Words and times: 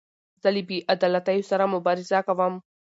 زه 0.41 0.49
له 0.55 0.61
بې 0.67 0.77
عدالتیو 0.93 1.47
سره 1.51 1.63
مبارزه 1.75 2.19
کوم. 2.27 2.53